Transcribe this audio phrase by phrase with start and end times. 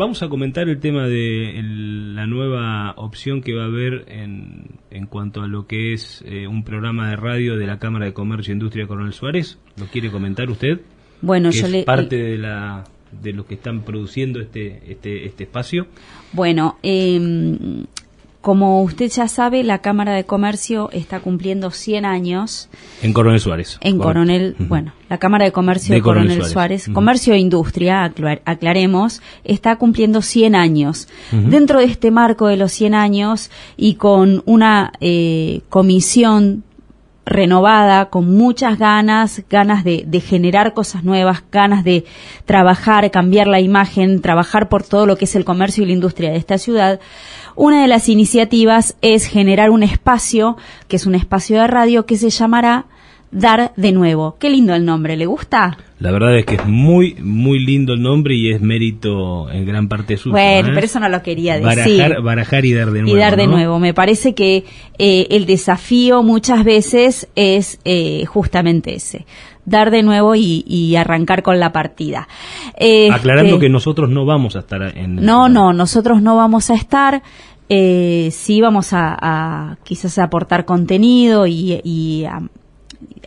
[0.00, 5.04] vamos a comentar el tema de la nueva opción que va a haber en, en
[5.04, 8.52] cuanto a lo que es eh, un programa de radio de la Cámara de Comercio
[8.52, 9.58] e Industria Coronel Suárez.
[9.76, 10.80] ¿Lo quiere comentar usted?
[11.20, 15.44] Bueno, yo es le, parte de la de los que están produciendo este este, este
[15.44, 15.86] espacio.
[16.32, 17.84] Bueno, eh,
[18.40, 22.70] como usted ya sabe, la Cámara de Comercio está cumpliendo 100 años.
[23.02, 23.78] En Coronel Suárez.
[23.82, 26.88] En Coronel, bueno, la Cámara de Comercio de, Coronel, Suárez.
[26.88, 28.10] Comercio e Industria,
[28.44, 31.08] aclaremos, está cumpliendo 100 años.
[31.30, 36.64] Dentro de este marco de los 100 años y con una eh, comisión
[37.26, 42.04] renovada, con muchas ganas, ganas de, de, generar cosas nuevas, ganas de
[42.44, 46.30] trabajar, cambiar la imagen, trabajar por todo lo que es el comercio y la industria
[46.30, 46.98] de esta ciudad.
[47.56, 50.56] Una de las iniciativas es generar un espacio,
[50.88, 52.86] que es un espacio de radio, que se llamará
[53.32, 54.36] Dar de Nuevo.
[54.38, 55.76] Qué lindo el nombre, ¿le gusta?
[56.00, 59.86] La verdad es que es muy, muy lindo el nombre y es mérito en gran
[59.86, 60.32] parte suyo.
[60.32, 60.72] Bueno, ¿eh?
[60.74, 62.16] pero eso no lo quería decir.
[62.22, 63.16] Barajar, y dar de nuevo.
[63.16, 63.78] Y dar de nuevo.
[63.78, 64.64] Me parece que
[64.98, 69.26] eh, el desafío muchas veces es eh, justamente ese
[69.66, 72.26] dar de nuevo y, arrancar con la partida.
[73.12, 75.16] Aclarando este, que nosotros no vamos a estar en...
[75.16, 77.22] No, no, nosotros no vamos a estar.
[77.72, 82.26] Eh, sí vamos a, quizás aportar contenido y,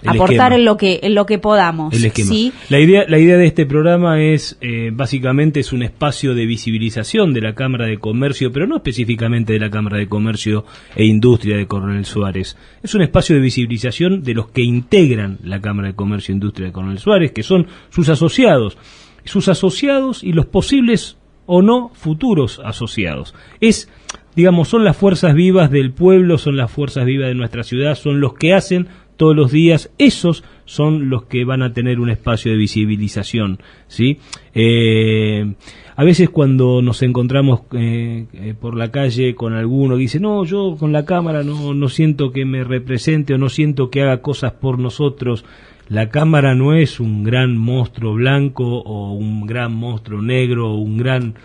[0.05, 1.95] aportar en lo que en lo que podamos.
[1.95, 2.51] ¿sí?
[2.67, 7.33] La idea la idea de este programa es eh, básicamente es un espacio de visibilización
[7.33, 11.55] de la Cámara de Comercio, pero no específicamente de la Cámara de Comercio e Industria
[11.55, 12.57] de Coronel Suárez.
[12.83, 16.67] Es un espacio de visibilización de los que integran la Cámara de Comercio e Industria
[16.67, 18.77] de Coronel Suárez, que son sus asociados,
[19.23, 23.33] sus asociados y los posibles o no futuros asociados.
[23.61, 23.89] Es
[24.35, 28.19] digamos, son las fuerzas vivas del pueblo, son las fuerzas vivas de nuestra ciudad, son
[28.19, 32.51] los que hacen todos los días, esos son los que van a tener un espacio
[32.51, 34.19] de visibilización, ¿sí?
[34.55, 35.53] Eh,
[35.95, 40.75] a veces cuando nos encontramos eh, eh, por la calle con alguno dice, no, yo
[40.79, 44.53] con la cámara no, no siento que me represente o no siento que haga cosas
[44.53, 45.45] por nosotros,
[45.89, 50.97] la cámara no es un gran monstruo blanco o un gran monstruo negro o un
[50.97, 51.35] gran...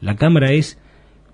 [0.00, 0.78] La cámara es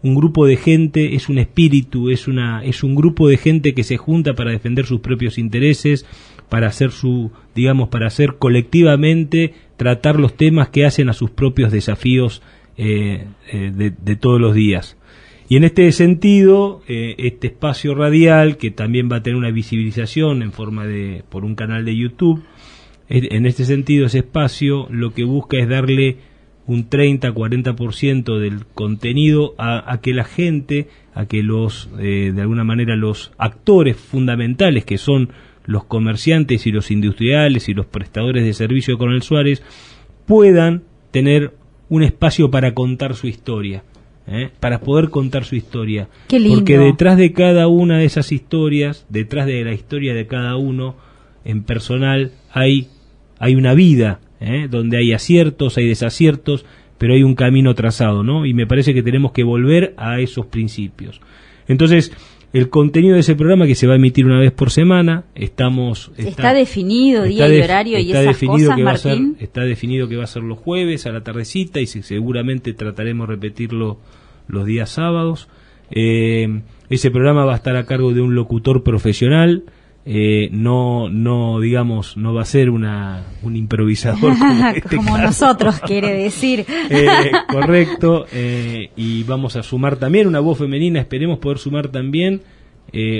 [0.02, 3.84] un grupo de gente, es un espíritu, es, una, es un grupo de gente que
[3.84, 6.06] se junta para defender sus propios intereses,
[6.48, 11.72] para hacer su, digamos, para hacer colectivamente, tratar los temas que hacen a sus propios
[11.72, 12.42] desafíos
[12.76, 14.96] eh, eh, de, todos los días.
[15.48, 20.42] Y en este sentido, eh, este espacio radial, que también va a tener una visibilización
[20.42, 22.42] en forma de, por un canal de YouTube,
[23.08, 26.16] en este sentido ese espacio lo que busca es darle
[26.66, 32.96] un 30-40% del contenido a, que la gente, a que los, eh, de alguna manera,
[32.96, 35.30] los actores fundamentales que son
[35.64, 39.62] los comerciantes y los industriales y los prestadores de servicio de Coronel Suárez
[40.26, 41.54] puedan tener
[41.88, 43.82] un espacio para contar su historia.
[44.26, 44.50] ¿eh?
[44.60, 46.08] para poder contar su historia.
[46.28, 50.96] Porque detrás de cada una de esas historias, detrás de la historia de cada uno
[51.44, 52.88] en personal, hay,
[53.38, 54.68] hay una vida, ¿eh?
[54.70, 56.64] donde hay aciertos, hay desaciertos,
[56.98, 58.46] pero hay un camino trazado, ¿no?
[58.46, 61.20] Y me parece que tenemos que volver a esos principios.
[61.68, 62.12] Entonces,
[62.52, 66.10] el contenido de ese programa que se va a emitir una vez por semana, estamos
[66.16, 70.24] está, definido día y horario y esas que va a ser, está definido que va
[70.24, 73.98] a ser los jueves a la tardecita y seguramente trataremos de repetirlo
[74.48, 75.48] los días sábados.
[75.90, 79.64] Eh, ese programa va a estar a cargo de un locutor profesional
[80.08, 84.34] eh, no, no, digamos, no va a ser una, un improvisador
[84.88, 86.64] como, este nosotros, quiere decir.
[86.88, 92.42] Eh, correcto, eh, y vamos a sumar también una voz femenina, esperemos poder sumar también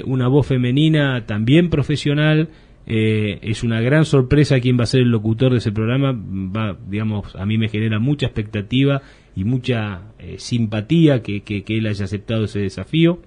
[0.07, 2.49] una voz femenina también profesional.
[2.87, 7.35] es una gran sorpresa quién va a ser el locutor de ese programa, va, digamos,
[7.35, 9.03] a mí me genera mucha expectativa
[9.35, 10.03] y mucha
[10.39, 13.19] simpatía que, que él haya aceptado ese desafío.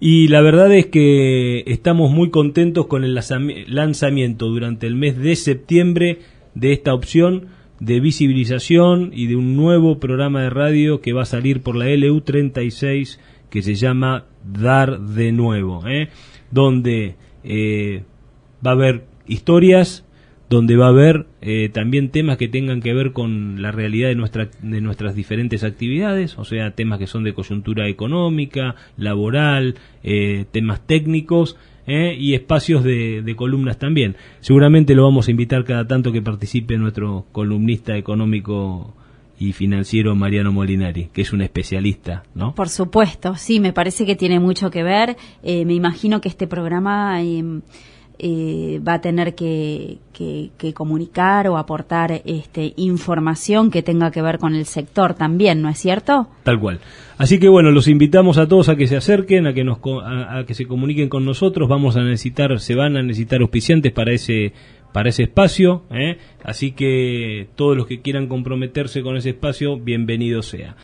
[0.00, 5.34] Y la verdad es que estamos muy contentos con el lanzamiento durante el mes de
[5.34, 6.20] septiembre
[6.54, 7.48] de esta opción
[7.80, 11.86] de visibilización y de un nuevo programa de radio que va a salir por la
[11.86, 13.18] LU36
[13.50, 16.08] que se llama Dar de Nuevo, ¿eh?
[16.50, 18.02] donde eh,
[18.64, 20.04] va a haber historias,
[20.48, 24.14] donde va a haber eh, también temas que tengan que ver con la realidad de,
[24.14, 30.46] nuestra, de nuestras diferentes actividades, o sea, temas que son de coyuntura económica, laboral, eh,
[30.50, 31.56] temas técnicos
[31.86, 34.16] eh, y espacios de, de, columnas también.
[34.40, 38.94] Seguramente lo vamos a invitar cada tanto que participe nuestro columnista económico
[39.38, 42.54] y financiero Mariano Molinari, que es un especialista, ¿no?
[42.54, 45.16] Por supuesto, sí, me parece que tiene mucho que ver.
[45.44, 47.22] me imagino que este programa
[48.18, 49.98] eh, va a tener que,
[50.74, 55.78] comunicar o aportar este, información que tenga que ver con el sector también, ¿no es
[55.78, 56.28] cierto?
[56.42, 56.80] Tal cual.
[57.16, 60.44] Así que bueno, los invitamos a todos a que se acerquen, a que nos a,
[60.46, 61.68] que se comuniquen con nosotros.
[61.68, 64.52] Vamos a necesitar, se van a necesitar auspiciantes para ese
[64.92, 66.16] para ese espacio, ¿eh?
[66.42, 70.74] así que todos los que quieran comprometerse con ese espacio, bienvenido sea.